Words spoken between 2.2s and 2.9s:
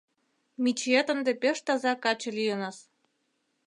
лийыныс.